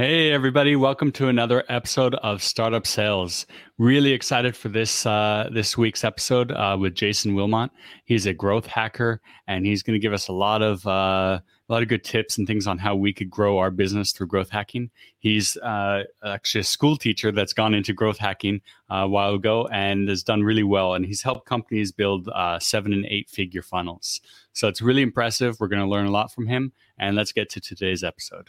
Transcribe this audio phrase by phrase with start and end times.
[0.00, 0.76] Hey, everybody!
[0.76, 3.44] Welcome to another episode of Startup Sales.
[3.76, 7.70] Really excited for this uh, this week's episode uh, with Jason Wilmot.
[8.06, 11.42] He's a growth hacker, and he's going to give us a lot of uh, a
[11.68, 14.48] lot of good tips and things on how we could grow our business through growth
[14.48, 14.90] hacking.
[15.18, 19.68] He's uh, actually a school teacher that's gone into growth hacking uh, a while ago
[19.70, 20.94] and has done really well.
[20.94, 24.22] And he's helped companies build uh, seven and eight figure funnels.
[24.54, 25.60] So it's really impressive.
[25.60, 26.72] We're going to learn a lot from him.
[26.98, 28.48] And let's get to today's episode.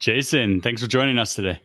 [0.00, 1.60] Jason, thanks for joining us today.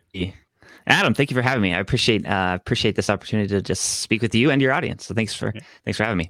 [0.88, 1.74] Adam, thank you for having me.
[1.74, 5.06] I appreciate uh, appreciate this opportunity to just speak with you and your audience.
[5.06, 5.62] So thanks for yeah.
[5.84, 6.28] thanks for having me.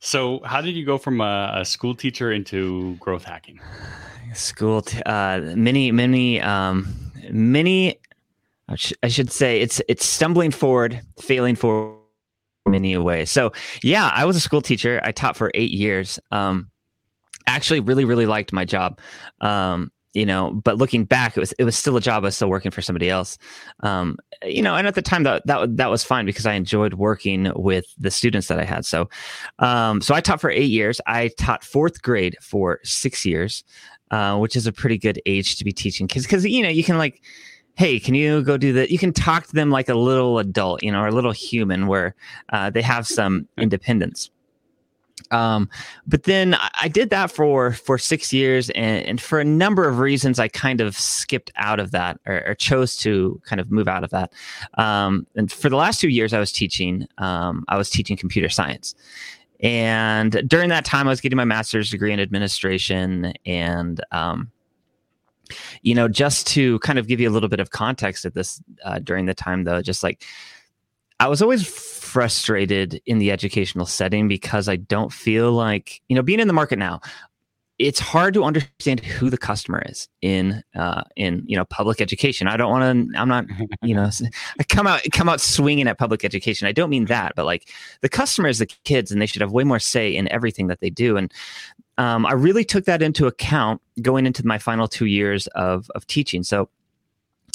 [0.00, 3.58] So, how did you go from a, a school teacher into growth hacking?
[4.34, 6.94] School, t- uh, many, many, um,
[7.30, 8.00] many.
[8.68, 11.96] I, sh- I should say it's it's stumbling forward, failing forward,
[12.66, 13.30] many ways.
[13.30, 15.00] So, yeah, I was a school teacher.
[15.04, 16.18] I taught for eight years.
[16.30, 16.70] Um,
[17.46, 19.00] actually, really, really liked my job.
[19.40, 22.36] Um, you know but looking back it was it was still a job i was
[22.36, 23.36] still working for somebody else.
[23.80, 26.94] Um, you know and at the time that that, that was fine because i enjoyed
[26.94, 28.86] working with the students that i had.
[28.86, 29.08] So
[29.58, 31.00] um, so i taught for eight years.
[31.06, 33.64] I taught fourth grade for six years
[34.10, 36.84] uh, which is a pretty good age to be teaching kids because you know you
[36.84, 37.22] can like
[37.76, 40.82] hey can you go do that you can talk to them like a little adult
[40.82, 42.14] you know or a little human where
[42.50, 44.30] uh, they have some independence
[45.30, 45.68] um,
[46.06, 49.98] but then I did that for for six years, and, and, for a number of
[49.98, 53.88] reasons, I kind of skipped out of that or, or chose to kind of move
[53.88, 54.32] out of that.
[54.74, 57.06] Um, and for the last two years, I was teaching.
[57.18, 58.94] Um, I was teaching computer science,
[59.60, 64.50] and during that time, I was getting my master's degree in administration, and um,
[65.82, 68.62] you know, just to kind of give you a little bit of context at this
[68.84, 70.24] uh, during the time, though, just like
[71.20, 76.22] I was always frustrated in the educational setting because I don't feel like, you know,
[76.22, 77.00] being in the market now,
[77.78, 82.46] it's hard to understand who the customer is in uh, in you know public education.
[82.46, 83.18] I don't want to.
[83.18, 83.46] I'm not
[83.82, 84.08] you know
[84.60, 86.68] I come out come out swinging at public education.
[86.68, 87.68] I don't mean that, but like
[88.00, 90.80] the customer is the kids, and they should have way more say in everything that
[90.80, 91.16] they do.
[91.16, 91.32] And
[91.98, 96.06] um, I really took that into account going into my final two years of of
[96.06, 96.44] teaching.
[96.44, 96.68] So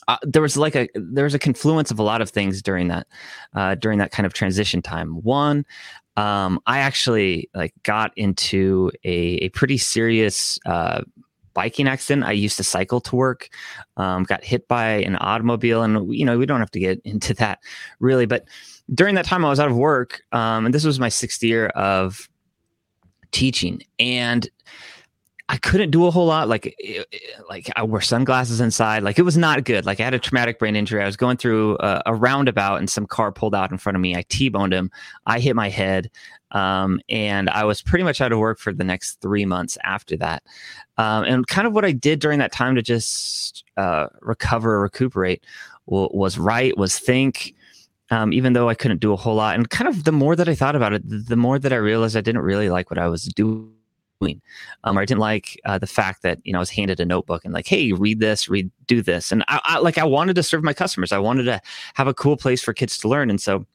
[0.09, 2.87] uh, there was like a there was a confluence of a lot of things during
[2.87, 3.05] that
[3.53, 5.21] uh, during that kind of transition time.
[5.21, 5.67] One,
[6.17, 11.03] um, I actually like got into a, a pretty serious uh,
[11.53, 12.25] biking accident.
[12.25, 13.49] I used to cycle to work,
[13.97, 17.35] um, got hit by an automobile, and you know we don't have to get into
[17.35, 17.59] that
[17.99, 18.45] really, but
[18.91, 21.67] during that time I was out of work, um, and this was my sixth year
[21.67, 22.27] of
[23.29, 24.49] teaching, and
[25.51, 26.47] I couldn't do a whole lot.
[26.47, 26.79] Like,
[27.49, 29.01] like I wore sunglasses inside.
[29.01, 29.83] Like it was not good.
[29.83, 31.01] Like I had a traumatic brain injury.
[31.01, 34.01] I was going through a, a roundabout and some car pulled out in front of
[34.01, 34.15] me.
[34.15, 34.91] I T-boned him.
[35.25, 36.11] I hit my head.
[36.51, 40.15] Um, and I was pretty much out of work for the next three months after
[40.17, 40.43] that.
[40.97, 45.43] Um, and kind of what I did during that time to just uh, recover, recuperate
[45.87, 47.55] w- was write, was think.
[48.11, 50.49] Um, even though I couldn't do a whole lot, and kind of the more that
[50.49, 53.07] I thought about it, the more that I realized I didn't really like what I
[53.07, 53.71] was doing
[54.19, 54.41] doing.
[54.83, 57.05] Um, or I didn't like uh, the fact that you know I was handed a
[57.05, 60.35] notebook and like, hey, read this, read, do this, and I, I like I wanted
[60.35, 61.11] to serve my customers.
[61.11, 61.61] I wanted to
[61.95, 63.65] have a cool place for kids to learn, and so.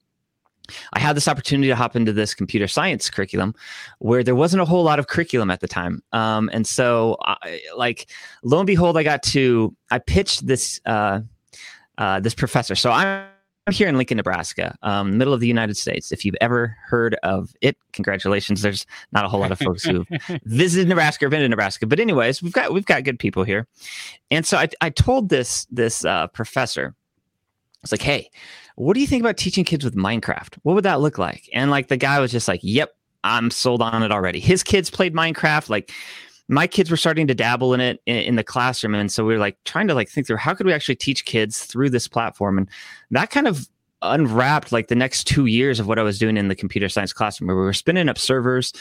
[0.94, 3.54] I had this opportunity to hop into this computer science curriculum
[3.98, 6.02] where there wasn't a whole lot of curriculum at the time.
[6.12, 8.06] Um, and so, I, like,
[8.42, 11.20] lo and behold, I got to, I pitched this, uh,
[11.98, 12.74] uh, this professor.
[12.76, 13.26] So I'm
[13.66, 16.12] I'm here in Lincoln, Nebraska, um, middle of the United States.
[16.12, 18.60] If you've ever heard of it, congratulations.
[18.60, 20.06] There's not a whole lot of folks who've
[20.44, 23.66] visited Nebraska or been to Nebraska, but anyways, we've got we've got good people here.
[24.30, 26.94] And so I, I told this this uh, professor,
[27.82, 28.30] it's like, hey,
[28.76, 30.58] what do you think about teaching kids with Minecraft?
[30.62, 31.48] What would that look like?
[31.54, 34.40] And like the guy was just like, yep, I'm sold on it already.
[34.40, 35.90] His kids played Minecraft, like
[36.48, 39.32] my kids were starting to dabble in it in, in, the classroom and so we
[39.32, 42.06] were like trying to like think through how could we actually teach kids through this
[42.06, 42.68] platform and
[43.10, 43.68] that kind of
[44.04, 47.12] unwrapped like the next two years of what I was doing in the computer science
[47.12, 48.72] classroom where we were spinning up servers.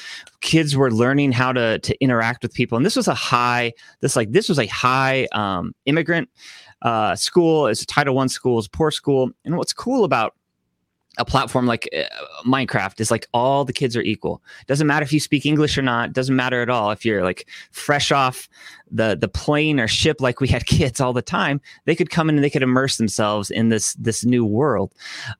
[0.42, 2.75] Kids were learning how to to interact with people.
[2.75, 6.30] And this was a high, this like this was a high um, immigrant
[6.81, 7.68] uh, school.
[7.68, 9.31] It's a Title One school, it's a poor school.
[9.45, 10.36] And what's cool about
[11.18, 12.04] a platform like uh,
[12.45, 14.42] Minecraft is like all the kids are equal.
[14.68, 16.13] Doesn't matter if you speak English or not.
[16.13, 18.50] Doesn't matter at all if you're like fresh off
[18.89, 21.62] the the plane or ship like we had kids all the time.
[21.86, 24.94] They could come in and they could immerse themselves in this this new world.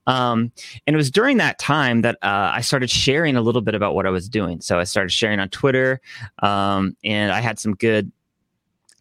[0.06, 0.52] Um,
[0.86, 3.96] and it was during that time that uh, I started sharing a little bit about
[3.96, 4.62] what I was doing.
[4.62, 6.02] So I started sharing on Twitter,
[6.40, 8.12] um, and I had some good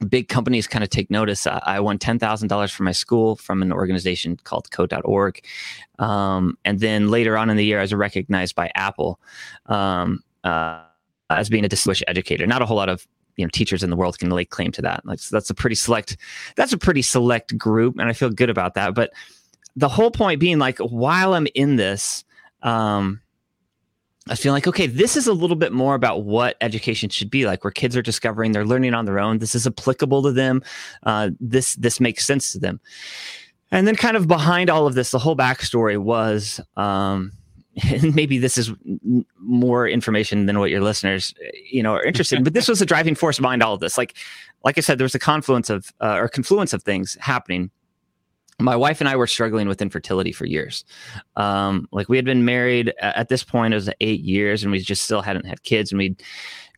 [0.09, 1.47] big companies kind of take notice.
[1.47, 5.45] I, I won ten thousand dollars for my school from an organization called Code.org,
[5.99, 9.19] um, and then later on in the year, I was recognized by Apple
[9.67, 10.83] um, uh,
[11.31, 12.47] as being a distinguished educator.
[12.47, 13.07] Not a whole lot of
[13.37, 15.05] you know teachers in the world can lay claim to that.
[15.07, 16.17] Like so that's a pretty select
[16.57, 18.95] that's a pretty select group, and I feel good about that.
[18.95, 19.13] But
[19.77, 22.25] the whole point being like while I'm in this.
[22.63, 23.22] Um,
[24.29, 27.45] I feel like, okay, this is a little bit more about what education should be
[27.45, 29.39] like, where kids are discovering, they're learning on their own.
[29.39, 30.63] This is applicable to them.
[31.03, 32.81] Uh, this this makes sense to them.
[33.73, 37.33] And then, kind of behind all of this, the whole backstory was, um,
[37.91, 38.71] and maybe this is
[39.39, 41.35] more information than what your listeners,
[41.71, 42.45] you know, are interested in.
[42.45, 43.99] But this was the driving force behind all of this.
[43.99, 44.15] Like,
[44.65, 47.71] like I said, there was a confluence of uh, or confluence of things happening
[48.63, 50.85] my wife and I were struggling with infertility for years.
[51.37, 54.81] Um, like we had been married at this point, it was eight years, and we
[54.81, 55.93] just still hadn't had kids.
[55.93, 56.23] And we'd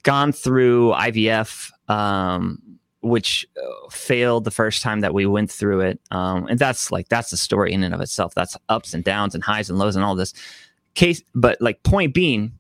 [0.03, 2.63] gone through IVF, um,
[3.01, 6.01] which uh, failed the first time that we went through it.
[6.11, 8.35] Um, and that's like that's the story in and of itself.
[8.35, 10.33] That's ups and downs and highs and lows and all this
[10.95, 11.23] case.
[11.35, 12.53] But like point being,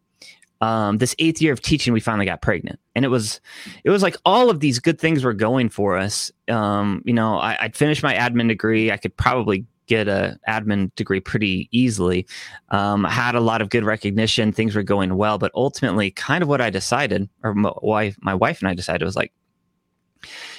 [0.64, 3.40] um, this eighth year of teaching, we finally got pregnant, and it was,
[3.84, 6.32] it was like all of these good things were going for us.
[6.48, 8.90] Um, you know, I, would finished my admin degree.
[8.90, 12.26] I could probably get a admin degree pretty easily.
[12.70, 14.52] Um, had a lot of good recognition.
[14.52, 18.60] Things were going well, but ultimately, kind of what I decided, or my my wife
[18.60, 19.32] and I decided was like,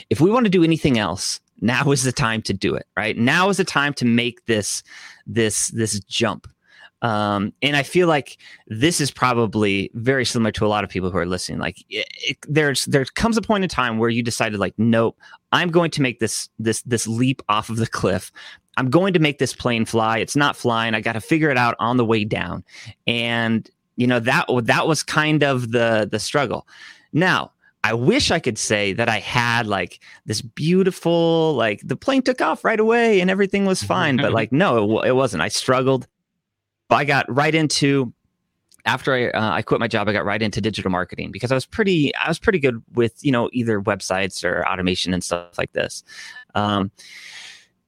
[0.10, 2.86] if we want to do anything else, now is the time to do it.
[2.96, 4.84] Right now is the time to make this
[5.25, 6.48] this this jump
[7.01, 8.38] um, and I feel like
[8.68, 11.59] this is probably very similar to a lot of people who are listening.
[11.59, 15.18] Like it, it, there's there comes a point in time where you decided like, nope,
[15.51, 18.31] I'm going to make this this this leap off of the cliff.
[18.77, 20.18] I'm going to make this plane fly.
[20.18, 20.95] It's not flying.
[20.95, 22.63] I got to figure it out on the way down.
[23.07, 26.68] And you know that that was kind of the the struggle.
[27.13, 27.51] Now,
[27.86, 32.41] I wish I could say that I had like this beautiful, like the plane took
[32.41, 34.18] off right away and everything was fine.
[34.18, 35.44] but like, no, it, it, wasn't.
[35.44, 36.07] I struggled.
[36.90, 38.14] I got right into
[38.86, 41.56] after I, uh, I quit my job, I got right into digital marketing because I
[41.56, 45.58] was pretty I was pretty good with you know either websites or automation and stuff
[45.58, 46.04] like this.
[46.54, 46.92] Um,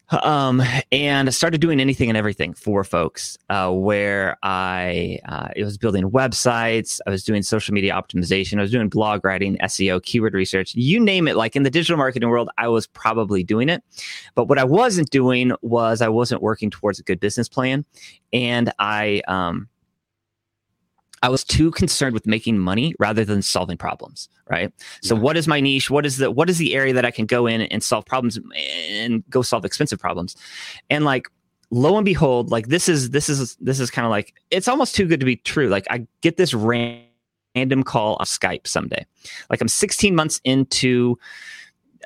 [0.09, 0.61] um,
[0.91, 3.37] and I started doing anything and everything for folks.
[3.49, 8.61] Uh, where I uh, it was building websites, I was doing social media optimization, I
[8.61, 11.35] was doing blog writing, SEO, keyword research, you name it.
[11.35, 13.83] Like in the digital marketing world, I was probably doing it.
[14.35, 17.85] But what I wasn't doing was I wasn't working towards a good business plan,
[18.31, 19.67] and I um,
[21.27, 24.71] I was too concerned with making money rather than solving problems, right?
[25.01, 25.89] So what is my niche?
[25.89, 28.39] What is the what is the area that I can go in and solve problems
[28.55, 30.37] and go solve expensive problems?
[30.89, 31.27] And like
[31.69, 34.95] lo and behold, like this is this is this is kind of like it's almost
[34.95, 35.67] too good to be true.
[35.67, 39.05] Like I get this random call on Skype someday.
[39.49, 41.19] Like I'm 16 months into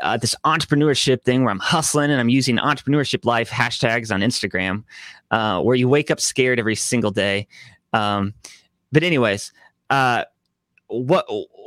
[0.01, 4.83] uh, this entrepreneurship thing where I'm hustling and I'm using entrepreneurship life hashtags on Instagram,
[5.29, 7.47] uh, where you wake up scared every single day.
[7.93, 8.33] Um,
[8.91, 9.51] but anyways,
[9.89, 10.25] uh,
[10.87, 11.25] what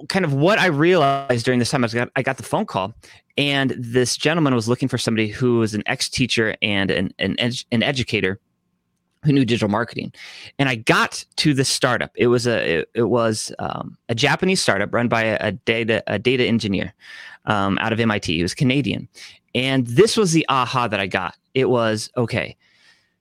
[0.08, 2.94] kind of what I realized during this time I got I got the phone call,
[3.36, 7.38] and this gentleman was looking for somebody who was an ex teacher and an an,
[7.38, 8.38] ed- an educator
[9.24, 10.12] who knew digital marketing.
[10.58, 12.10] And I got to the startup.
[12.14, 16.02] It was a it, it was um, a Japanese startup run by a, a data
[16.06, 16.92] a data engineer
[17.46, 18.34] um, out of MIT.
[18.34, 19.08] He was Canadian,
[19.54, 21.36] and this was the aha that I got.
[21.54, 22.56] It was okay.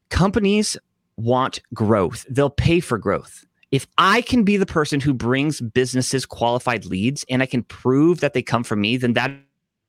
[0.09, 0.77] Companies
[1.15, 2.25] want growth.
[2.29, 7.25] They'll pay for growth if I can be the person who brings businesses qualified leads
[7.27, 9.31] and I can prove that they come from me, then that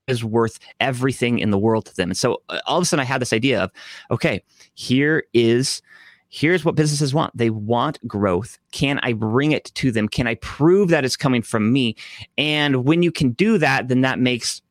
[0.06, 2.08] is worth everything in the world to them.
[2.08, 3.70] And so uh, all of a sudden I had this idea of,
[4.10, 5.82] okay, here is
[6.30, 7.36] here's what businesses want.
[7.36, 8.58] They want growth.
[8.72, 10.08] Can I bring it to them?
[10.08, 11.94] Can I prove that it's coming from me?
[12.38, 14.62] And when you can do that, then that makes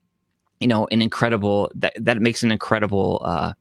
[0.60, 3.54] you know an incredible that that makes an incredible uh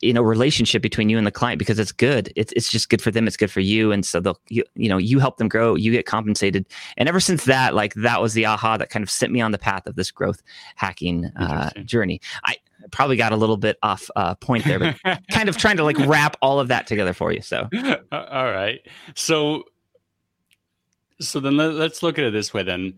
[0.00, 2.32] you know relationship between you and the client because it's good.
[2.36, 3.26] It's, it's just good for them.
[3.26, 3.90] It's good for you.
[3.90, 5.74] And so they'll you, you know you help them grow.
[5.74, 6.66] You get compensated.
[6.96, 9.52] And ever since that like that was the aha that kind of sent me on
[9.52, 10.42] the path of this growth
[10.76, 12.20] hacking uh, journey.
[12.44, 12.56] I
[12.92, 14.96] probably got a little bit off uh, point there but
[15.30, 17.68] kind of trying to like wrap all of that together for you so.
[18.12, 18.80] All right.
[19.14, 19.64] So
[21.20, 22.94] so then let's look at it this way then.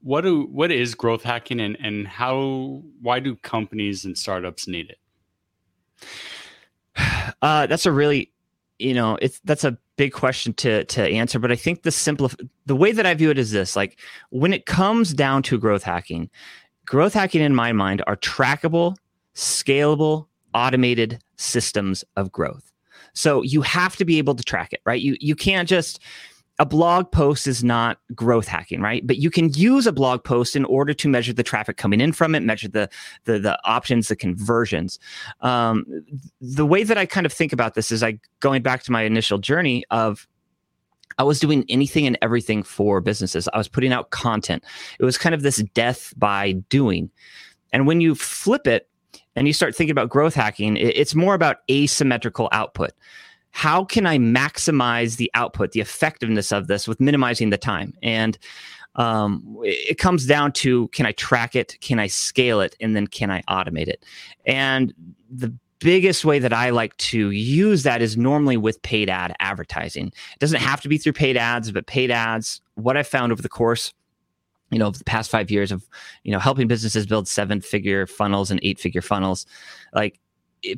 [0.00, 4.90] What do what is growth hacking and and how why do companies and startups need
[4.90, 4.98] it
[7.42, 8.32] uh, that's a really
[8.82, 11.38] you know, it's that's a big question to to answer.
[11.38, 12.30] But I think the simple
[12.66, 13.98] the way that I view it is this: like
[14.30, 16.28] when it comes down to growth hacking,
[16.84, 18.96] growth hacking in my mind are trackable,
[19.34, 22.72] scalable, automated systems of growth.
[23.14, 25.00] So you have to be able to track it, right?
[25.00, 26.00] You you can't just
[26.62, 29.04] a blog post is not growth hacking, right?
[29.04, 32.12] But you can use a blog post in order to measure the traffic coming in
[32.12, 32.88] from it, measure the
[33.24, 35.00] the, the options, the conversions.
[35.40, 35.84] Um,
[36.40, 39.02] the way that I kind of think about this is like going back to my
[39.02, 40.28] initial journey of
[41.18, 43.48] I was doing anything and everything for businesses.
[43.52, 44.62] I was putting out content.
[45.00, 47.10] It was kind of this death by doing.
[47.72, 48.88] And when you flip it
[49.34, 52.92] and you start thinking about growth hacking, it's more about asymmetrical output
[53.52, 57.94] how can I maximize the output, the effectiveness of this with minimizing the time?
[58.02, 58.38] And
[58.96, 63.06] um, it comes down to can I track it, can I scale it, and then
[63.06, 64.04] can I automate it?
[64.46, 64.92] And
[65.30, 70.08] the biggest way that I like to use that is normally with paid ad advertising.
[70.08, 73.42] It doesn't have to be through paid ads, but paid ads, what I found over
[73.42, 73.92] the course
[74.70, 75.86] you know, the past five years of,
[76.24, 79.44] you know, helping businesses build seven figure funnels and eight figure funnels,
[79.92, 80.18] like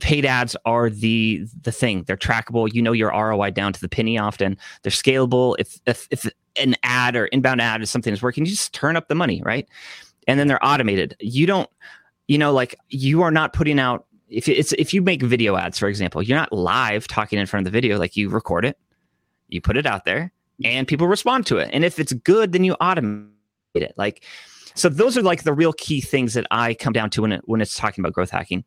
[0.01, 2.05] paid ads are the the thing.
[2.05, 2.73] They're trackable.
[2.73, 4.19] You know your ROI down to the penny.
[4.19, 5.57] Often they're scalable.
[5.59, 8.97] If if if an ad or inbound ad is something that's working, you just turn
[8.97, 9.69] up the money, right?
[10.27, 11.17] And then they're automated.
[11.21, 11.69] You don't,
[12.29, 14.07] you know, like you are not putting out.
[14.29, 17.67] If it's if you make video ads, for example, you're not live talking in front
[17.67, 17.99] of the video.
[17.99, 18.79] Like you record it,
[19.49, 20.33] you put it out there,
[20.65, 21.71] and people respond to it.
[21.73, 23.29] And if it's good, then you automate
[23.75, 23.93] it.
[23.97, 24.25] Like
[24.75, 27.43] so, those are like the real key things that I come down to when it,
[27.45, 28.65] when it's talking about growth hacking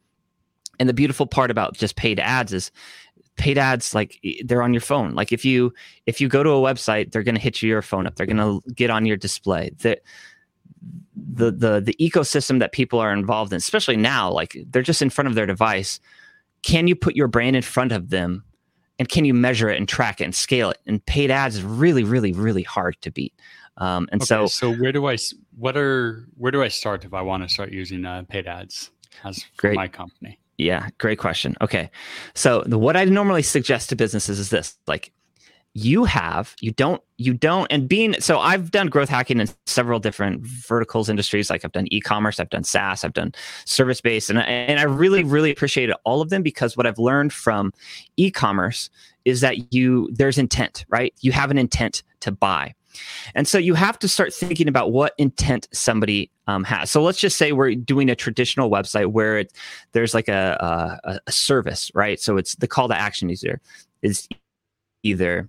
[0.80, 2.72] and the beautiful part about just paid ads is
[3.38, 5.14] paid ads like they're on your phone.
[5.14, 5.74] Like if you
[6.06, 8.16] if you go to a website they're going to hit your phone up.
[8.16, 9.72] They're going to get on your display.
[9.78, 10.00] The,
[11.16, 15.10] the the the ecosystem that people are involved in especially now like they're just in
[15.10, 16.00] front of their device.
[16.64, 18.44] Can you put your brand in front of them?
[19.00, 20.80] And can you measure it and track it and scale it?
[20.88, 23.34] And paid ads is really really really hard to beat.
[23.78, 25.18] Um, and okay, so so where do i
[25.56, 28.90] what are where do i start if i want to start using uh, paid ads
[29.24, 29.76] as Great.
[29.76, 31.56] my company yeah, great question.
[31.62, 31.90] Okay.
[32.34, 35.12] So the, what I normally suggest to businesses is this like
[35.74, 40.00] you have you don't you don't and being so I've done growth hacking in several
[40.00, 43.34] different verticals industries like I've done e-commerce, I've done SaaS, I've done
[43.66, 47.32] service based and and I really really appreciated all of them because what I've learned
[47.32, 47.72] from
[48.16, 48.90] e-commerce
[49.26, 51.14] is that you there's intent, right?
[51.22, 52.74] You have an intent to buy.
[53.36, 56.89] And so you have to start thinking about what intent somebody um, has.
[56.89, 59.54] So let's just say we're doing a traditional website where it,
[59.92, 62.20] there's like a, a, a service, right?
[62.20, 63.62] So it's the call to action is there
[64.01, 64.27] is
[65.04, 65.48] either,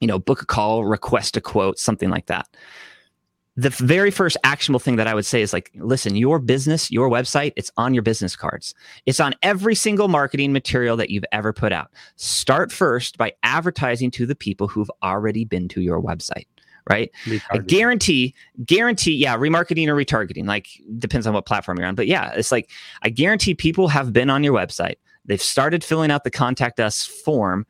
[0.00, 2.48] you know, book a call, request a quote, something like that
[3.56, 7.10] the very first actionable thing that I would say is like, listen, your business, your
[7.10, 8.74] website, it's on your business cards.
[9.04, 11.90] It's on every single marketing material that you've ever put out.
[12.16, 16.46] Start first by advertising to the people who've already been to your website
[16.90, 17.10] right?
[17.50, 20.68] I guarantee, guarantee, yeah, remarketing or retargeting, like
[20.98, 21.94] depends on what platform you're on.
[21.94, 22.70] But yeah, it's like
[23.02, 24.96] I guarantee people have been on your website.
[25.24, 27.66] They've started filling out the contact us form,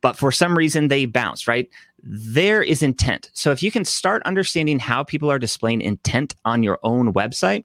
[0.00, 1.68] but for some reason they bounced, right?
[2.02, 3.30] There is intent.
[3.34, 7.64] So if you can start understanding how people are displaying intent on your own website,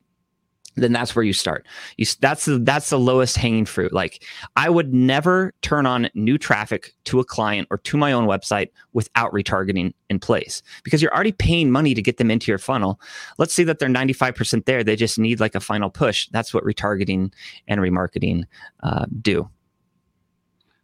[0.80, 1.66] then that's where you start.
[1.98, 3.94] You that's the that's the lowest hanging fruit.
[3.94, 4.24] Like
[4.56, 8.70] I would never turn on new traffic to a client or to my own website
[8.94, 13.00] without retargeting in place because you're already paying money to get them into your funnel.
[13.38, 14.84] Let's say that they're 95% there.
[14.84, 16.28] They just need like a final push.
[16.32, 17.32] That's what retargeting
[17.68, 18.46] and remarketing
[18.84, 19.50] uh, do.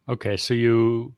[0.07, 1.13] Okay, so you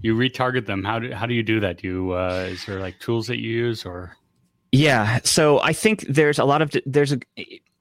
[0.00, 0.84] you retarget them.
[0.84, 1.78] How do how do you do that?
[1.78, 4.16] Do you uh, is there like tools that you use or?
[4.70, 7.18] Yeah, so I think there's a lot of there's a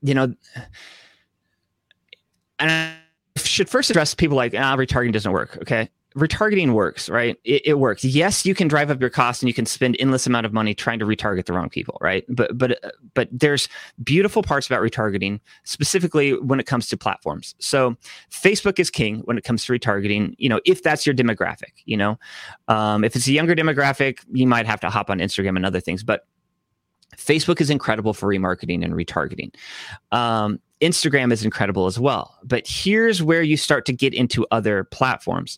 [0.02, 0.34] you know,
[2.60, 2.96] and I
[3.38, 5.58] should first address people like, ah, retargeting doesn't work.
[5.62, 5.90] Okay.
[6.16, 7.38] Retargeting works, right?
[7.44, 8.04] It, it, works.
[8.04, 10.74] Yes, you can drive up your costs and you can spend endless amount of money
[10.74, 12.26] trying to retarget the wrong people, right?
[12.28, 12.80] But but
[13.14, 13.70] but there's
[14.04, 17.54] beautiful parts about retargeting, specifically when it comes to platforms.
[17.60, 17.96] So
[18.32, 20.34] Facebook is king when it comes to retargeting.
[20.40, 22.18] You know, if that's your demographic, you know,
[22.68, 25.82] um, if it's a younger demographic, you might have to hop on Instagram and other
[25.82, 26.04] things.
[26.04, 26.26] But
[27.18, 29.54] Facebook is incredible for remarketing and retargeting.
[30.12, 32.38] Um, Instagram is incredible as well.
[32.44, 35.58] But here's where you start to get into other platforms.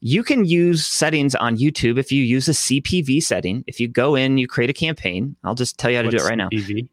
[0.00, 3.64] You can use settings on YouTube if you use a CPV setting.
[3.66, 5.34] If you go in, you create a campaign.
[5.42, 6.88] I'll just tell you how to What's do it right CPV?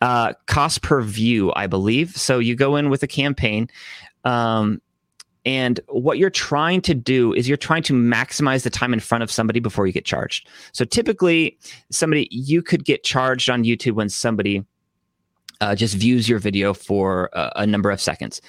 [0.00, 0.06] now.
[0.06, 2.10] Uh, cost per view, I believe.
[2.16, 3.68] So you go in with a campaign.
[4.24, 4.82] Um,
[5.44, 9.22] and what you're trying to do is you're trying to maximize the time in front
[9.22, 10.48] of somebody before you get charged.
[10.72, 11.58] So typically,
[11.90, 14.64] somebody you could get charged on YouTube when somebody
[15.60, 18.40] uh, just views your video for a, a number of seconds.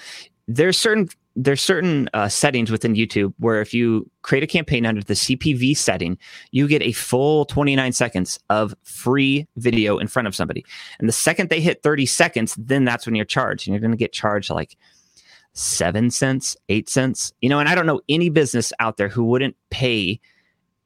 [0.48, 5.02] There's certain there's certain uh, settings within YouTube where if you create a campaign under
[5.02, 6.16] the CPV setting,
[6.50, 10.64] you get a full 29 seconds of free video in front of somebody.
[10.98, 13.68] And the second they hit 30 seconds, then that's when you're charged.
[13.68, 14.78] And you're going to get charged like
[15.56, 17.32] seven cents, eight cents.
[17.40, 20.20] You know, and I don't know any business out there who wouldn't pay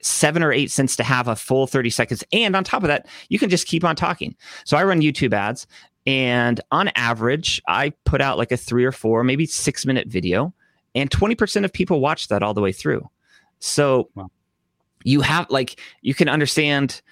[0.03, 2.25] seven or eight cents to have a full 30 seconds.
[2.33, 4.35] And on top of that, you can just keep on talking.
[4.65, 5.67] So I run YouTube ads
[6.07, 10.55] and on average, I put out like a three or four, maybe six minute video,
[10.95, 13.09] and 20% of people watch that all the way through.
[13.59, 14.31] So wow.
[15.05, 17.03] you have like, you can understand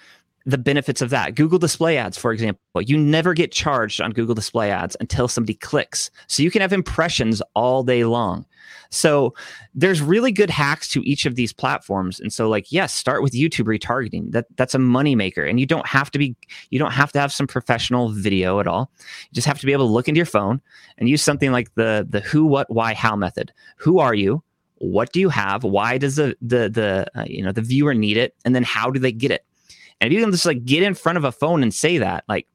[0.45, 1.35] the benefits of that.
[1.35, 5.53] Google display ads, for example, you never get charged on Google display ads until somebody
[5.53, 6.09] clicks.
[6.27, 8.45] So you can have impressions all day long.
[8.89, 9.33] So
[9.75, 12.19] there's really good hacks to each of these platforms.
[12.19, 14.31] And so like, yes, start with YouTube retargeting.
[14.31, 15.47] That that's a moneymaker.
[15.47, 16.35] And you don't have to be
[16.69, 18.91] you don't have to have some professional video at all.
[18.97, 20.61] You just have to be able to look into your phone
[20.97, 23.51] and use something like the the who, what, why, how method.
[23.77, 24.43] Who are you?
[24.79, 25.63] What do you have?
[25.63, 28.35] Why does the the the uh, you know the viewer need it?
[28.45, 29.45] And then how do they get it?
[30.01, 32.23] And if you can just like get in front of a phone and say that,
[32.27, 32.47] like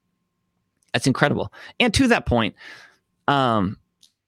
[0.92, 1.52] that's incredible.
[1.80, 2.54] And to that point,
[3.28, 3.76] um,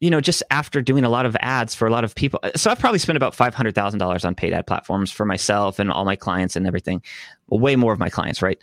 [0.00, 2.50] you know, just after doing a lot of ads for a lot of people, uh,
[2.54, 5.78] so I've probably spent about five hundred thousand dollars on paid ad platforms for myself
[5.78, 7.02] and all my clients and everything.
[7.48, 8.58] Well, way more of my clients, right?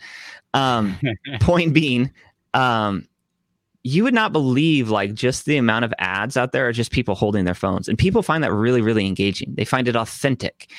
[0.52, 0.98] Um,
[1.40, 2.12] point being,
[2.52, 3.08] um,
[3.82, 7.16] you would not believe like just the amount of ads out there are just people
[7.16, 9.54] holding their phones, and people find that really, really engaging.
[9.56, 10.70] They find it authentic,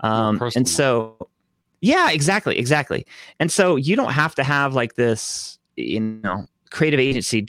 [0.00, 1.16] um, and so
[1.82, 3.04] yeah, exactly, exactly.
[3.40, 7.46] And so you don't have to have like this, you know, creative agency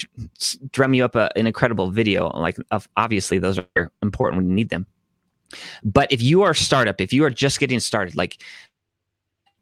[0.72, 2.30] drum you up a, an incredible video.
[2.30, 2.58] Like,
[2.98, 4.88] obviously, those are important when you need them.
[5.84, 8.42] But if you are a startup, if you are just getting started, like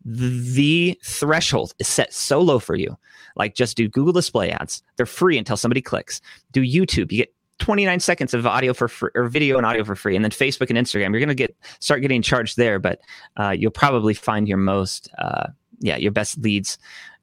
[0.05, 2.97] the threshold is set so low for you.
[3.35, 4.83] Like, just do Google display ads.
[4.95, 6.21] They're free until somebody clicks.
[6.53, 7.11] Do YouTube.
[7.11, 10.25] You get 29 seconds of audio for free or video and audio for free and
[10.25, 11.12] then facebook and instagram.
[11.12, 13.00] You're going to get start getting charged there but
[13.38, 15.48] uh, you'll probably find your most uh,
[15.80, 16.80] yeah your best leads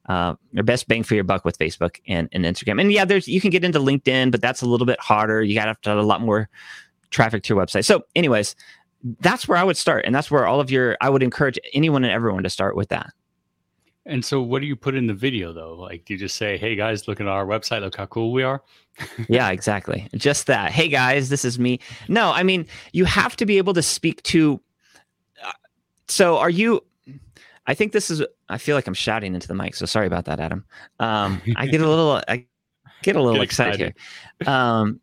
[0.08, 2.80] uh, your best bang for your buck with facebook and, and instagram.
[2.80, 5.42] And yeah there's you can get into linkedin but that's a little bit harder.
[5.42, 6.48] You got to have a lot more
[7.10, 7.84] traffic to your website.
[7.84, 8.54] So anyways
[9.20, 12.02] that's where i would start and that's where all of your i would encourage anyone
[12.02, 13.10] and everyone to start with that
[14.08, 15.74] and so, what do you put in the video though?
[15.74, 17.82] Like, do you just say, "Hey guys, look at our website.
[17.82, 18.62] Look how cool we are."
[19.28, 20.08] yeah, exactly.
[20.16, 20.72] Just that.
[20.72, 21.78] Hey guys, this is me.
[22.08, 24.60] No, I mean, you have to be able to speak to.
[25.44, 25.52] Uh,
[26.08, 26.82] so, are you?
[27.66, 28.22] I think this is.
[28.48, 30.64] I feel like I'm shouting into the mic, so sorry about that, Adam.
[30.98, 32.22] Um, I get a little.
[32.26, 32.46] I
[33.02, 33.80] get a little get excited.
[33.80, 33.94] excited
[34.40, 34.52] here.
[34.52, 35.00] Um,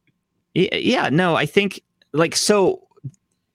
[0.56, 2.85] yeah, no, I think like so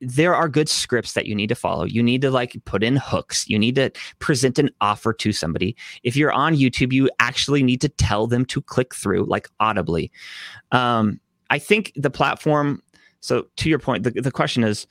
[0.00, 1.84] there are good scripts that you need to follow.
[1.84, 3.48] You need to like put in hooks.
[3.48, 5.76] You need to present an offer to somebody.
[6.02, 10.10] If you're on YouTube, you actually need to tell them to click through, like audibly.
[10.72, 12.82] Um, I think the platform.
[13.20, 14.86] So to your point, the, the question is,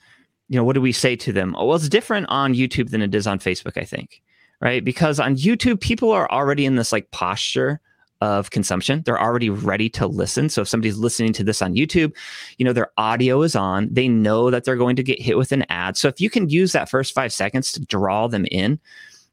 [0.48, 1.52] you know, what do we say to them?
[1.52, 3.76] Well, it's different on YouTube than it is on Facebook.
[3.76, 4.22] I think,
[4.60, 4.84] right?
[4.84, 7.80] Because on YouTube, people are already in this like posture
[8.20, 9.02] of consumption.
[9.04, 10.48] They're already ready to listen.
[10.48, 12.14] So if somebody's listening to this on YouTube,
[12.58, 13.88] you know, their audio is on.
[13.90, 15.96] They know that they're going to get hit with an ad.
[15.96, 18.78] So if you can use that first five seconds to draw them in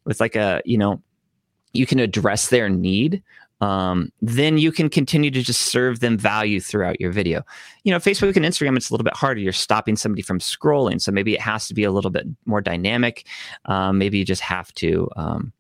[0.06, 1.02] with like a, you know,
[1.74, 3.22] you can address their need.
[3.60, 7.44] Um, then you can continue to just serve them value throughout your video.
[7.84, 9.42] You know, Facebook and Instagram, it's a little bit harder.
[9.42, 11.02] You're stopping somebody from scrolling.
[11.02, 13.26] So maybe it has to be a little bit more dynamic.
[13.66, 15.54] Um, maybe you just have to, um,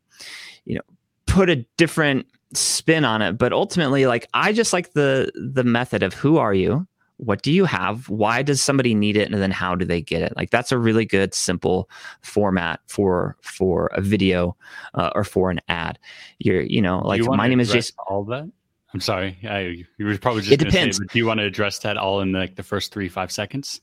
[0.65, 0.81] you know,
[1.25, 6.03] put a different spin on it but ultimately like i just like the the method
[6.03, 6.87] of who are you?
[7.17, 8.07] What do you have?
[8.09, 9.31] Why does somebody need it?
[9.31, 10.33] And then how do they get it?
[10.35, 11.89] Like that's a really good simple
[12.21, 14.55] format for for a video
[14.93, 15.97] uh, or for an ad.
[16.37, 18.49] You're you know like you my name is jason all that?
[18.93, 19.37] I'm sorry.
[19.43, 20.97] I, you were probably just it depends.
[20.97, 23.81] say, do you want to address that all in like the first three five seconds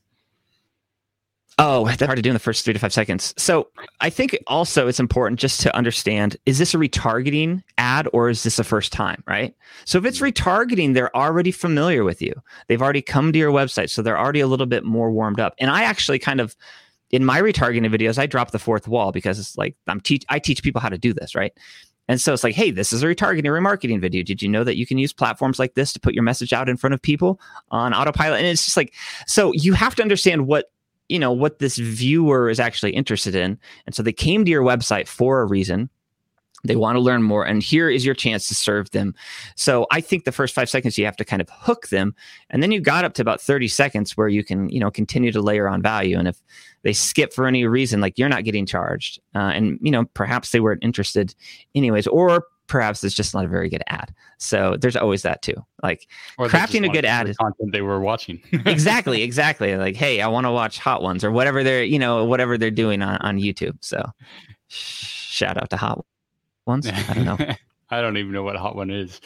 [1.58, 3.32] Oh, that's hard to do in the first three to five seconds.
[3.36, 3.68] So
[4.00, 8.42] I think also it's important just to understand is this a retargeting ad or is
[8.42, 9.54] this a first time, right?
[9.84, 10.26] So if it's mm-hmm.
[10.26, 12.34] retargeting, they're already familiar with you.
[12.66, 13.90] They've already come to your website.
[13.90, 15.54] So they're already a little bit more warmed up.
[15.58, 16.56] And I actually kind of,
[17.10, 20.40] in my retargeting videos, I drop the fourth wall because it's like I'm teach I
[20.40, 21.52] teach people how to do this, right?
[22.08, 24.22] And so it's like, hey, this is a retargeting remarketing video.
[24.22, 26.68] Did you know that you can use platforms like this to put your message out
[26.68, 27.40] in front of people
[27.70, 28.40] on autopilot?
[28.40, 28.92] And it's just like,
[29.26, 30.70] so you have to understand what
[31.08, 33.58] you know what this viewer is actually interested in.
[33.86, 35.90] And so they came to your website for a reason.
[36.66, 39.14] They want to learn more and here is your chance to serve them.
[39.54, 42.14] So i think the first five seconds you have to kind of hook them
[42.48, 45.30] and then you got up to about 30 seconds where you can you know continue
[45.32, 46.18] to layer on value.
[46.18, 46.40] And if
[46.82, 50.52] they skip for any reason like you're not getting charged uh, and you know perhaps
[50.52, 51.34] they weren't interested
[51.74, 54.14] anyways or perhaps it's just not a very good ad.
[54.38, 55.54] So there's always that too.
[55.82, 58.42] Like Or crafting a good ad is content they were watching.
[58.52, 59.76] exactly, exactly.
[59.76, 62.70] Like, hey, I want to watch Hot Ones or whatever they're, you know, whatever they're
[62.70, 63.76] doing on, on YouTube.
[63.80, 64.04] So
[64.68, 66.04] shout out to Hot
[66.66, 66.86] Ones.
[66.86, 67.38] I don't know.
[67.90, 69.20] I don't even know what hot one is.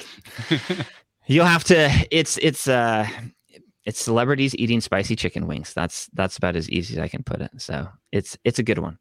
[1.27, 3.07] You'll have to it's it's uh
[3.85, 5.73] it's celebrities eating spicy chicken wings.
[5.73, 7.51] That's that's about as easy as I can put it.
[7.57, 8.99] So it's it's a good one.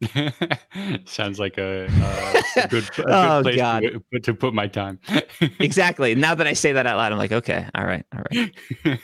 [1.04, 3.80] Sounds like a, uh, a good, a good Oh, place God.
[3.82, 4.98] To, put, to put my time.
[5.58, 6.14] Exactly.
[6.14, 8.98] Now that I say that out loud, I'm like, okay, all right, all right.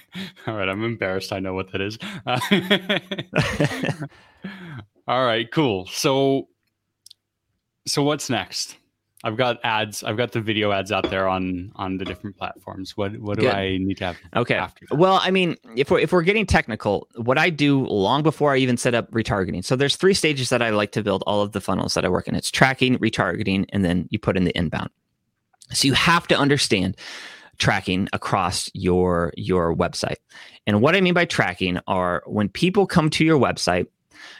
[0.46, 1.32] all right, I'm embarrassed.
[1.32, 1.98] I know what that is.
[5.06, 5.86] all right, cool.
[5.86, 6.48] So,
[7.86, 8.76] so what's next?
[9.26, 10.04] I've got ads.
[10.04, 12.96] I've got the video ads out there on on the different platforms.
[12.96, 13.54] What what do Good.
[13.54, 14.64] I need to have Okay.
[14.92, 18.58] Well, I mean, if we're if we're getting technical, what I do long before I
[18.58, 19.64] even set up retargeting.
[19.64, 22.08] So there's three stages that I like to build all of the funnels that I
[22.08, 22.36] work in.
[22.36, 24.90] It's tracking, retargeting, and then you put in the inbound.
[25.72, 26.96] So you have to understand
[27.58, 30.18] tracking across your your website.
[30.68, 33.88] And what I mean by tracking are when people come to your website,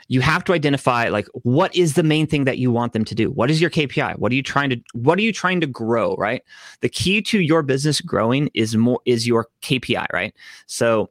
[0.08, 3.14] you have to identify like what is the main thing that you want them to
[3.14, 3.30] do?
[3.30, 4.18] What is your KPI?
[4.18, 6.42] What are you trying to what are you trying to grow, right?
[6.80, 10.34] The key to your business growing is more is your KPI, right?
[10.66, 11.10] So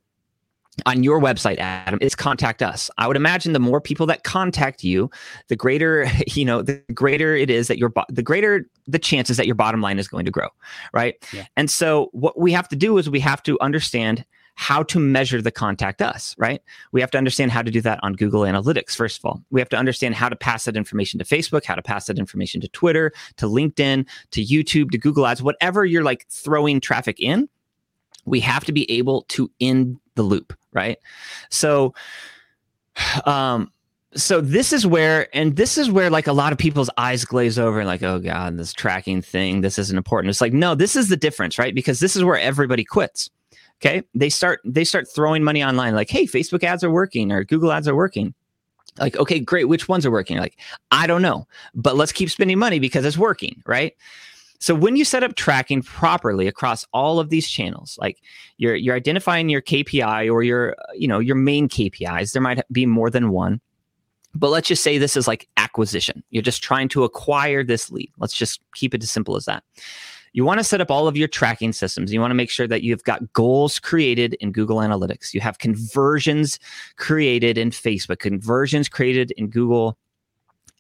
[0.86, 2.90] on your website, Adam, it's contact us.
[2.98, 5.10] I would imagine the more people that contact you,
[5.48, 9.38] the greater, you know, the greater it is that your, bo- the greater the chances
[9.38, 10.50] that your bottom line is going to grow,
[10.94, 11.16] right?
[11.34, 11.46] Yeah.
[11.56, 15.42] And so what we have to do is we have to understand how to measure
[15.42, 16.62] the contact us, right?
[16.92, 19.42] We have to understand how to do that on Google Analytics, first of all.
[19.52, 22.18] We have to understand how to pass that information to Facebook, how to pass that
[22.18, 27.20] information to Twitter, to LinkedIn, to YouTube, to Google Ads, whatever you're like throwing traffic
[27.20, 27.50] in,
[28.26, 30.98] we have to be able to end the loop, right?
[31.50, 31.94] So,
[33.26, 33.72] um,
[34.16, 37.60] so this is where, and this is where like a lot of people's eyes glaze
[37.60, 40.30] over and like, oh God, this tracking thing, this isn't important.
[40.30, 41.76] It's like, no, this is the difference, right?
[41.76, 43.30] Because this is where everybody quits.
[43.82, 44.04] Okay.
[44.14, 47.72] They start, they start throwing money online, like, hey, Facebook ads are working or Google
[47.72, 48.34] ads are working.
[48.98, 49.66] Like, okay, great.
[49.66, 50.38] Which ones are working?
[50.38, 50.58] Like,
[50.92, 53.94] I don't know, but let's keep spending money because it's working, right?
[54.60, 58.22] So when you set up tracking properly across all of these channels, like
[58.58, 62.86] you're you're identifying your KPI or your you know your main KPIs, there might be
[62.86, 63.60] more than one.
[64.34, 66.24] But let's just say this is like acquisition.
[66.30, 68.12] You're just trying to acquire this lead.
[68.18, 69.64] Let's just keep it as simple as that.
[70.36, 72.12] You want to set up all of your tracking systems.
[72.12, 75.34] You want to make sure that you've got goals created in Google Analytics.
[75.34, 76.60] You have conversions
[76.98, 79.98] created in Facebook, conversions created in Google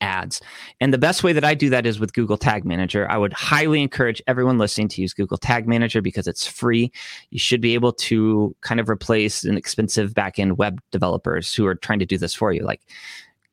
[0.02, 0.42] ads.
[0.82, 3.10] And the best way that I do that is with Google Tag Manager.
[3.10, 6.92] I would highly encourage everyone listening to use Google Tag Manager because it's free.
[7.30, 11.76] You should be able to kind of replace an expensive backend web developers who are
[11.76, 12.66] trying to do this for you.
[12.66, 12.82] Like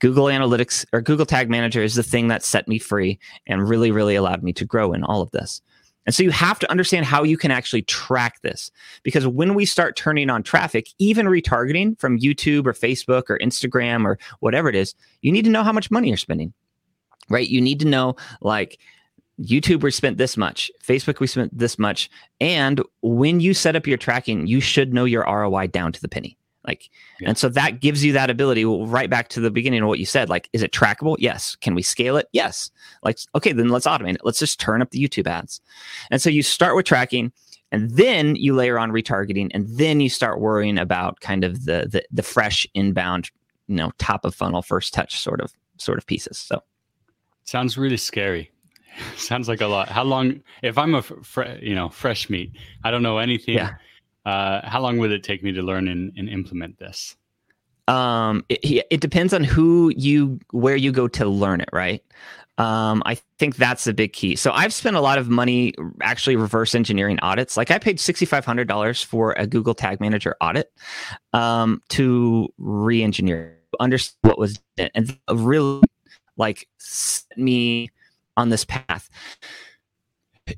[0.00, 3.92] Google Analytics or Google Tag Manager is the thing that set me free and really,
[3.92, 5.62] really allowed me to grow in all of this.
[6.06, 8.70] And so you have to understand how you can actually track this
[9.02, 14.04] because when we start turning on traffic, even retargeting from YouTube or Facebook or Instagram
[14.04, 16.52] or whatever it is, you need to know how much money you're spending,
[17.28, 17.48] right?
[17.48, 18.78] You need to know like
[19.40, 22.10] YouTube, we spent this much, Facebook, we spent this much.
[22.40, 26.08] And when you set up your tracking, you should know your ROI down to the
[26.08, 26.36] penny.
[26.66, 26.88] Like,
[27.20, 27.30] Yeah.
[27.30, 28.64] and so that gives you that ability.
[28.64, 30.28] Well, right back to the beginning of what you said.
[30.28, 31.16] Like, is it trackable?
[31.18, 31.56] Yes.
[31.56, 32.28] Can we scale it?
[32.32, 32.70] Yes.
[33.02, 34.20] Like, okay, then let's automate it.
[34.24, 35.60] Let's just turn up the YouTube ads.
[36.10, 37.32] And so you start with tracking,
[37.72, 41.88] and then you layer on retargeting, and then you start worrying about kind of the
[41.90, 43.30] the, the fresh inbound,
[43.66, 46.38] you know, top of funnel, first touch sort of sort of pieces.
[46.38, 46.62] So
[47.44, 48.52] Sounds really scary.
[49.16, 49.88] Sounds like a lot.
[49.88, 50.42] How long?
[50.62, 52.52] If I'm a fr- you know fresh meat,
[52.84, 53.54] I don't know anything.
[53.54, 53.74] Yeah.
[54.24, 57.16] Uh, how long would it take me to learn and, and implement this?
[57.88, 62.02] um it, it depends on who you where you go to learn it right?
[62.58, 64.36] Um i think that's the big key.
[64.36, 67.56] So i've spent a lot of money actually reverse engineering audits.
[67.56, 70.72] Like i paid $6500 for a google tag manager audit
[71.32, 75.82] um to re-engineer understand what was it and really
[76.36, 77.90] like set me
[78.36, 79.08] on this path.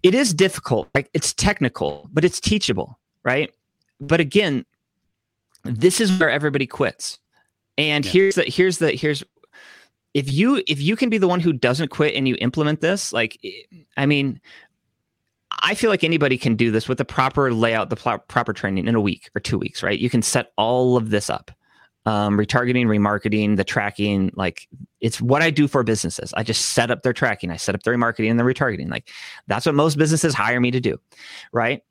[0.03, 3.53] It is difficult like it's technical but it's teachable right?
[4.01, 4.65] But again
[5.65, 7.19] this is where everybody quits.
[7.79, 8.11] And Yeah.
[8.13, 9.25] here's the here's the here's
[10.13, 13.13] if you if you can be the one who doesn't quit and you implement this
[13.13, 13.37] like
[13.97, 14.41] i mean
[15.63, 18.87] i feel like anybody can do this with the proper layout the pl- proper training
[18.87, 19.99] in a week or two weeks right?
[19.99, 21.51] You can set all of this up.
[22.07, 24.69] Um, retargeting remarketing the tracking like
[25.01, 26.35] it's what i do for businesses.
[26.37, 27.51] I just set up their tracking.
[27.51, 28.91] I set up their remarketing and the retargeting.
[28.91, 29.09] Like
[29.47, 31.01] that's what most businesses hire me to do
[31.53, 31.83] right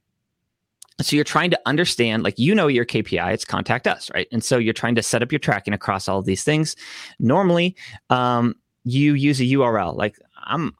[1.02, 4.44] so you're trying to understand like you know your kpi it's contact us right and
[4.44, 6.76] so you're trying to set up your tracking across all of these things
[7.20, 7.76] normally
[8.10, 10.76] um, you use a url like i'm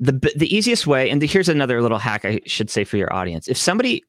[0.00, 3.12] the the easiest way, and the, here's another little hack I should say for your
[3.12, 3.46] audience.
[3.48, 4.02] If somebody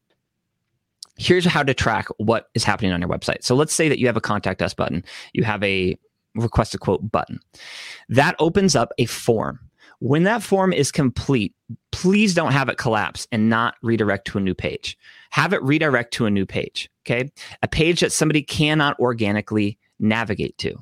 [1.18, 3.44] here's how to track what is happening on your website.
[3.44, 5.96] So let's say that you have a contact us button, you have a
[6.34, 7.40] request a quote button.
[8.10, 9.60] That opens up a form.
[10.02, 11.54] When that form is complete,
[11.92, 14.98] please don't have it collapse and not redirect to a new page.
[15.30, 17.30] Have it redirect to a new page, okay?
[17.62, 20.76] A page that somebody cannot organically navigate to.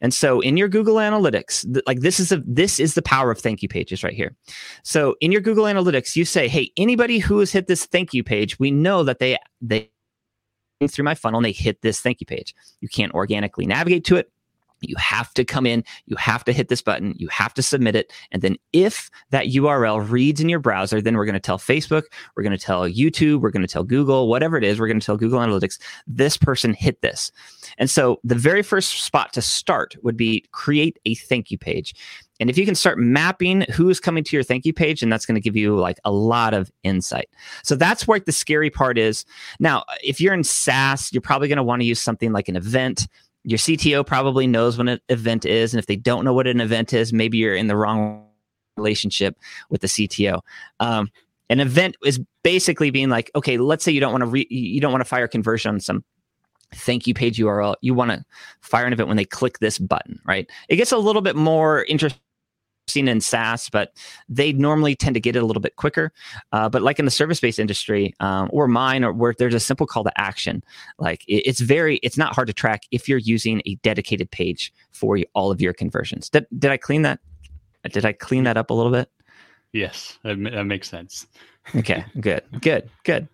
[0.00, 3.30] And so in your Google Analytics, th- like this is a this is the power
[3.30, 4.34] of thank you pages right here.
[4.82, 8.24] So in your Google Analytics, you say, "Hey, anybody who has hit this thank you
[8.24, 9.90] page, we know that they they
[10.88, 12.54] through my funnel and they hit this thank you page.
[12.80, 14.30] You can't organically navigate to it.
[14.88, 17.96] You have to come in, you have to hit this button, you have to submit
[17.96, 18.12] it.
[18.32, 22.04] And then if that URL reads in your browser, then we're going to tell Facebook,
[22.36, 25.00] we're going to tell YouTube, we're going to tell Google, whatever it is, we're going
[25.00, 27.30] to tell Google Analytics, this person hit this.
[27.78, 31.94] And so the very first spot to start would be create a thank you page.
[32.40, 35.12] And if you can start mapping who is coming to your thank you page, and
[35.12, 37.28] that's going to give you like a lot of insight.
[37.62, 39.24] So that's where the scary part is.
[39.60, 42.56] Now, if you're in SaaS, you're probably going to want to use something like an
[42.56, 43.06] event
[43.44, 45.72] your CTO probably knows what an event is.
[45.72, 48.26] And if they don't know what an event is, maybe you're in the wrong
[48.76, 50.40] relationship with the CTO.
[50.80, 51.10] Um,
[51.50, 54.80] an event is basically being like, okay, let's say you don't want to re- you
[54.80, 56.02] don't want to fire conversion on some
[56.74, 57.76] thank you page URL.
[57.82, 58.24] You want to
[58.62, 60.50] fire an event when they click this button, right?
[60.68, 62.20] It gets a little bit more interesting
[62.88, 63.92] seen in SaaS, but
[64.28, 66.12] they normally tend to get it a little bit quicker.
[66.52, 69.86] Uh, but like in the service-based industry um, or mine, or where there's a simple
[69.86, 70.62] call to action,
[70.98, 74.72] like it, it's very, it's not hard to track if you're using a dedicated page
[74.92, 76.28] for all of your conversions.
[76.28, 77.20] Did did I clean that?
[77.90, 79.10] Did I clean that up a little bit?
[79.72, 81.26] Yes, that, that makes sense.
[81.74, 83.28] okay, good, good, good.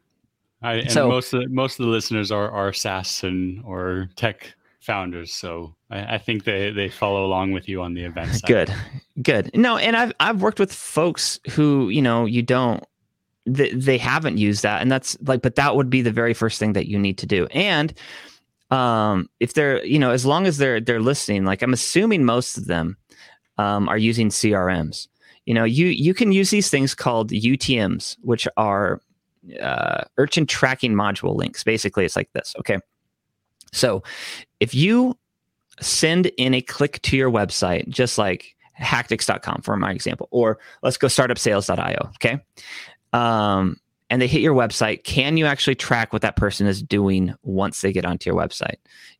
[0.62, 4.08] I, and so, most of the, most of the listeners are are SaaS and or
[4.16, 5.32] tech founders.
[5.32, 8.48] So I, I, think they they follow along with you on the event side.
[8.48, 8.74] Good,
[9.22, 9.50] good.
[9.54, 12.82] No, and I've I've worked with folks who you know you don't
[13.46, 16.58] they, they haven't used that, and that's like, but that would be the very first
[16.58, 17.46] thing that you need to do.
[17.46, 17.92] And
[18.70, 22.56] um, if they're you know as long as they're they're listening, like I'm assuming most
[22.56, 22.96] of them
[23.58, 25.08] um, are using CRMs.
[25.46, 29.00] You know, you you can use these things called UTM's, which are
[29.60, 31.64] uh, urchin tracking module links.
[31.64, 32.54] Basically, it's like this.
[32.58, 32.78] Okay.
[33.72, 34.02] So
[34.60, 35.16] if you
[35.80, 40.96] send in a click to your website, just like hacktix.com for my example, or let's
[40.96, 42.10] go startupsales.io.
[42.16, 42.38] Okay.
[43.12, 43.76] Um,
[44.10, 47.80] and they hit your website, can you actually track what that person is doing once
[47.80, 48.76] they get onto your website?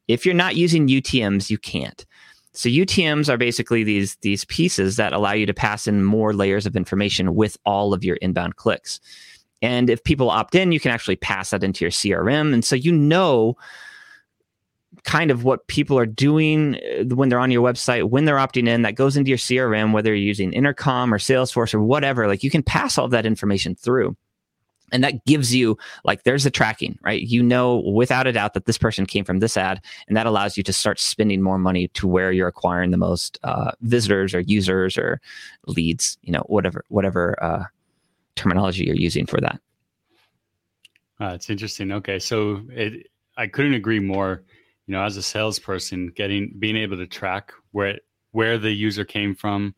[0.09, 2.05] If you're not using UTMs, you can't.
[2.53, 6.66] So UTMs are basically these these pieces that allow you to pass in more layers
[6.66, 8.98] of information with all of your inbound clicks.
[9.62, 12.53] And if people opt in, you can actually pass that into your CRM.
[12.53, 13.57] And so you know
[15.05, 18.69] kind of what people are doing uh, when they're on your website, when they're opting
[18.69, 22.27] in, that goes into your CRM, whether you're using Intercom or Salesforce or whatever.
[22.27, 24.17] Like you can pass all that information through.
[24.93, 27.23] And that gives you, like, there's the tracking, right?
[27.23, 29.81] You know, without a doubt, that this person came from this ad.
[30.09, 33.39] And that allows you to start spending more money to where you're acquiring the most
[33.45, 35.21] uh, visitors or users or
[35.69, 37.65] leads, you know, whatever, whatever uh,
[38.35, 39.61] terminology you're using for that.
[41.21, 41.93] Uh, it's interesting.
[41.93, 42.19] Okay.
[42.19, 44.43] So it, I couldn't agree more
[44.90, 48.00] you know as a salesperson getting being able to track where
[48.33, 49.72] where the user came from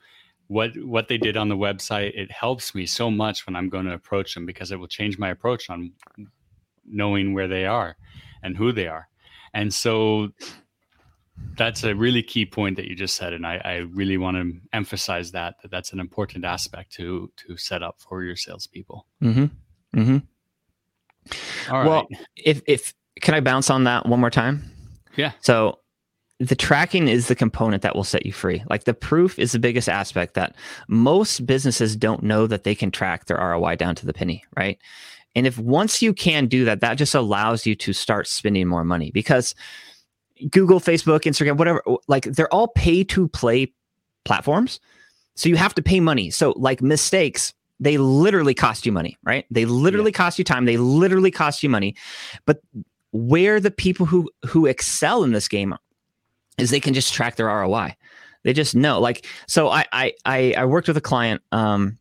[0.47, 3.85] what what they did on the website it helps me so much when i'm going
[3.85, 5.93] to approach them because it will change my approach on
[6.87, 7.95] knowing where they are
[8.43, 9.07] and who they are
[9.53, 10.31] and so
[11.59, 14.55] that's a really key point that you just said and i, I really want to
[14.73, 19.45] emphasize that, that that's an important aspect to to set up for your salespeople mm-hmm.
[19.95, 20.19] Mm-hmm.
[21.71, 22.27] All well right.
[22.35, 24.73] if if can i bounce on that one more time
[25.17, 25.33] yeah.
[25.41, 25.79] So
[26.39, 28.65] the tracking is the component that will set you free.
[28.69, 30.57] Like the proof is the biggest aspect that
[30.89, 34.79] most businesses don't know that they can track their ROI down to the penny, right?
[35.35, 38.85] And if once you can do that, that just allows you to start spending more
[38.85, 39.55] money because
[40.51, 43.73] Google, Facebook, Instagram, whatever, like they're all pay to play
[44.25, 44.81] platforms.
[45.37, 46.31] So you have to pay money.
[46.31, 49.47] So like mistakes, they literally cost you money, right?
[49.51, 50.17] They literally yeah.
[50.17, 50.67] cost you time.
[50.67, 51.95] They literally cost you money.
[52.47, 52.61] But
[53.13, 55.75] where the people who who excel in this game
[56.59, 57.97] is they can just track their ROI.
[58.43, 59.01] They just know.
[59.01, 61.99] Like so I I I, worked with a client um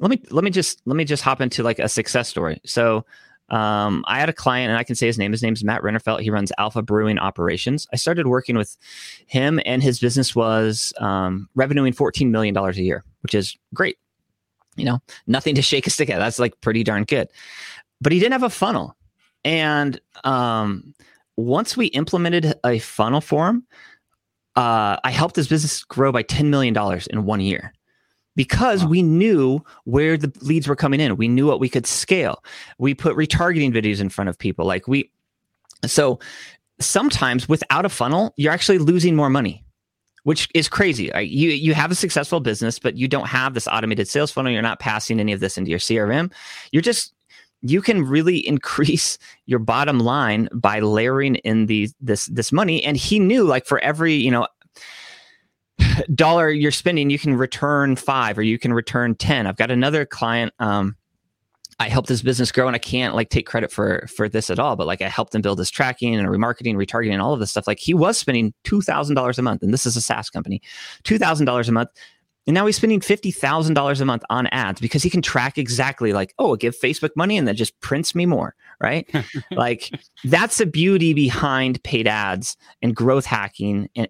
[0.00, 2.60] let me let me just let me just hop into like a success story.
[2.64, 3.04] So
[3.50, 5.32] um, I had a client, and I can say his name.
[5.32, 6.20] His name is Matt Rennerfeld.
[6.20, 7.86] He runs Alpha Brewing Operations.
[7.92, 8.76] I started working with
[9.26, 13.96] him, and his business was um, revenuing $14 million a year, which is great.
[14.76, 16.18] You know, nothing to shake a stick at.
[16.18, 17.28] That's like pretty darn good.
[18.00, 18.96] But he didn't have a funnel.
[19.44, 20.94] And um,
[21.36, 23.64] once we implemented a funnel form,
[24.56, 26.76] uh, I helped his business grow by $10 million
[27.10, 27.72] in one year
[28.34, 28.90] because wow.
[28.90, 31.16] we knew where the leads were coming in.
[31.16, 32.42] We knew what we could scale.
[32.78, 34.66] We put retargeting videos in front of people.
[34.66, 35.10] Like we,
[35.86, 36.18] so
[36.80, 39.64] sometimes without a funnel, you're actually losing more money,
[40.24, 41.10] which is crazy.
[41.16, 44.52] You you have a successful business, but you don't have this automated sales funnel.
[44.52, 46.32] You're not passing any of this into your CRM.
[46.72, 47.14] You're just
[47.62, 52.82] you can really increase your bottom line by layering in these this this money.
[52.84, 54.46] And he knew like for every you know
[56.14, 59.46] dollar you're spending, you can return five or you can return 10.
[59.46, 60.52] I've got another client.
[60.58, 60.96] Um,
[61.80, 64.58] I helped this business grow and I can't like take credit for for this at
[64.58, 67.38] all, but like I helped him build his tracking and remarketing, retargeting, and all of
[67.38, 67.68] this stuff.
[67.68, 70.60] Like he was spending two thousand dollars a month, and this is a SaaS company,
[71.04, 71.90] two thousand dollars a month.
[72.48, 75.58] And now he's spending fifty thousand dollars a month on ads because he can track
[75.58, 79.06] exactly like, oh, give Facebook money and that just prints me more, right?
[79.50, 79.90] like
[80.24, 84.08] that's the beauty behind paid ads and growth hacking, and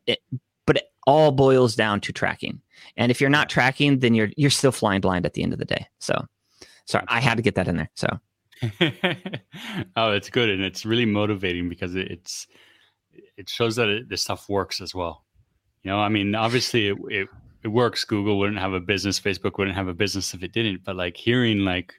[0.66, 2.62] but it, all boils down to tracking.
[2.96, 5.58] And if you're not tracking, then you're you're still flying blind at the end of
[5.58, 5.88] the day.
[5.98, 6.24] So
[6.84, 7.90] sorry, I had to get that in there.
[7.96, 8.06] So
[9.96, 12.46] oh, it's good and it's really motivating because it's
[13.36, 15.24] it shows that it, this stuff works as well.
[15.82, 17.28] You know, I mean, obviously it, it
[17.62, 18.04] it works.
[18.04, 20.84] Google wouldn't have a business, Facebook wouldn't have a business if it didn't.
[20.84, 21.94] But like hearing like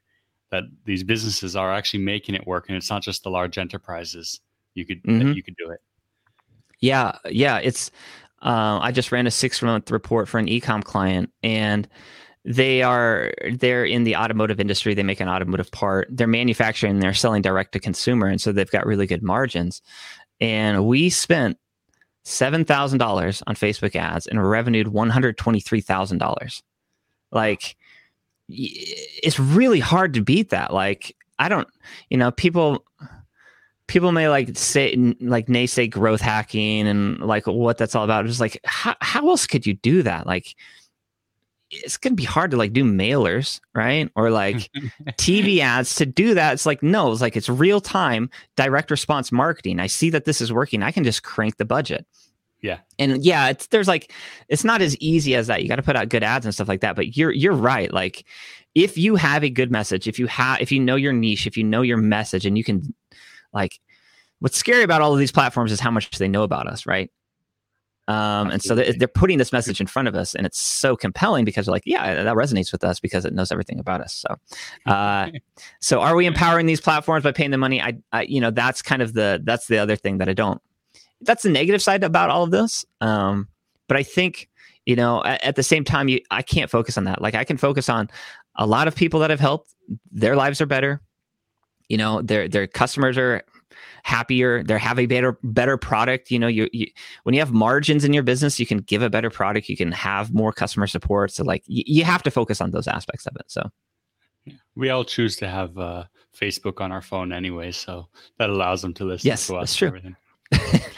[0.52, 4.40] that these businesses are actually making it work, and it's not just the large enterprises.
[4.74, 5.34] You could mm-hmm.
[5.34, 5.82] you could do it.
[6.80, 7.58] Yeah, yeah.
[7.58, 7.92] It's
[8.42, 11.88] uh, I just ran a six month report for an ecom client, and
[12.46, 14.94] they are they're in the automotive industry.
[14.94, 16.08] They make an automotive part.
[16.10, 17.00] They're manufacturing.
[17.00, 19.82] They're selling direct to consumer, and so they've got really good margins.
[20.40, 21.58] And we spent
[22.30, 26.64] seven thousand dollars on Facebook ads and a revenued one hundred twenty three thousand dollars.
[27.32, 27.76] Like,
[28.48, 30.74] it's really hard to beat that.
[30.74, 31.68] Like, I don't,
[32.10, 32.86] you know, people
[33.88, 38.26] people may like say like naysay growth hacking and like what that's all about.
[38.26, 40.28] Just like how how else could you do that?
[40.28, 40.56] Like
[41.72, 44.12] it's gonna be hard to like do mailers, right?
[44.16, 44.72] Or like
[45.18, 46.54] TV ads to do that.
[46.54, 49.80] It's like no, it's like it's real time direct response marketing.
[49.80, 50.84] I see that this is working.
[50.84, 52.06] I can just crank the budget.
[52.62, 52.80] Yeah.
[52.98, 54.12] And yeah, it's there's like
[54.50, 55.62] it's not as easy as that.
[55.62, 57.94] You got to put out good ads and stuff like that, but you're you're right.
[57.94, 58.26] Like
[58.76, 61.56] if you have a good message, if you have if you know your niche, if
[61.56, 62.94] you know your message and you can
[63.54, 63.80] like
[64.40, 67.10] what's scary about all of these platforms is how much they know about us, right?
[68.10, 70.96] Um, and so they're, they're, putting this message in front of us, and it's so
[70.96, 74.26] compelling because they're like, yeah, that resonates with us because it knows everything about us.
[74.26, 75.30] So, uh,
[75.80, 77.80] so are we empowering these platforms by paying the money?
[77.80, 80.60] I, I, you know, that's kind of the that's the other thing that I don't.
[81.22, 82.84] That's the negative side about all of this.
[83.00, 83.48] Um,
[83.88, 84.50] but I think
[84.88, 87.22] you know, at, at the same time, you I can't focus on that.
[87.22, 88.10] Like I can focus on
[88.56, 89.76] a lot of people that have helped.
[90.12, 91.00] Their lives are better.
[91.90, 93.44] You know, their their customers are
[94.04, 96.88] happier they have a better better product you know you, you,
[97.24, 99.92] when you have margins in your business you can give a better product you can
[99.92, 103.36] have more customer support so like you, you have to focus on those aspects of
[103.36, 103.70] it so
[104.76, 106.04] we all choose to have uh,
[106.38, 108.08] facebook on our phone anyway so
[108.38, 109.88] that allows them to listen yes, to us that's true.
[109.88, 110.16] everything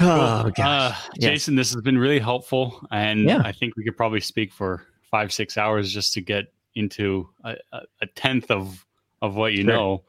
[0.00, 0.92] oh gosh.
[0.92, 3.42] Uh, jason this has been really helpful and yeah.
[3.44, 7.54] i think we could probably speak for five six hours just to get into a,
[8.00, 8.84] a tenth of
[9.20, 9.72] of what you sure.
[9.72, 10.02] know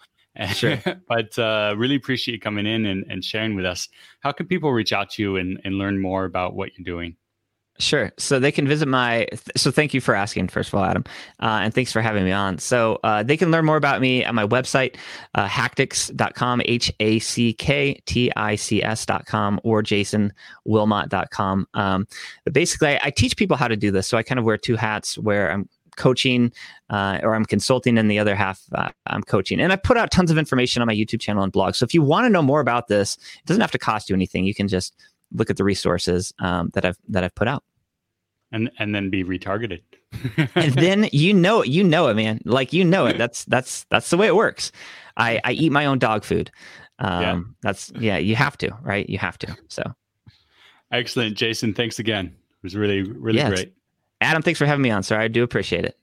[0.54, 0.80] Sure.
[1.08, 3.90] but uh, really appreciate you coming in and, and sharing with us.
[4.22, 7.16] How can people reach out to you and, and learn more about what you're doing?
[7.80, 8.12] Sure.
[8.20, 9.28] So they can visit my.
[9.56, 11.04] So thank you for asking, first of all, Adam,
[11.40, 12.60] uh, and thanks for having me on.
[12.60, 14.96] So uh, they can learn more about me at my website,
[15.34, 21.68] uh, hacktics.com, H A C K T I C S.com, or jasonwilmot.com.
[21.74, 22.08] Um,
[22.44, 24.08] but basically, I, I teach people how to do this.
[24.08, 26.52] So I kind of wear two hats where I'm coaching
[26.90, 29.60] uh, or I'm consulting, and the other half uh, I'm coaching.
[29.60, 31.76] And I put out tons of information on my YouTube channel and blog.
[31.76, 34.16] So if you want to know more about this, it doesn't have to cost you
[34.16, 34.46] anything.
[34.46, 34.96] You can just
[35.32, 37.64] look at the resources um, that I've that I've put out.
[38.52, 39.82] And and then be retargeted.
[40.56, 42.40] and then you know it, you know it, man.
[42.46, 43.18] Like you know it.
[43.18, 44.72] That's that's that's the way it works.
[45.18, 46.52] I I eat my own dog food.
[47.00, 47.42] Um, yeah.
[47.64, 48.18] That's yeah.
[48.18, 49.10] You have to, right?
[49.10, 49.58] You have to.
[49.68, 49.84] So.
[50.92, 51.74] Excellent, Jason.
[51.74, 52.28] Thanks again.
[52.28, 53.74] It was really really yeah, great.
[54.22, 55.20] Adam, thanks for having me on, sir.
[55.20, 55.98] I do appreciate it.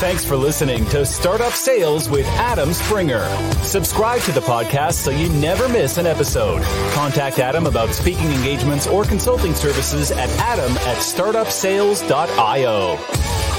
[0.00, 3.28] Thanks for listening to Startup Sales with Adam Springer.
[3.64, 6.62] Subscribe to the podcast so you never miss an episode.
[6.92, 13.57] Contact Adam about speaking engagements or consulting services at adam at startupsales.io.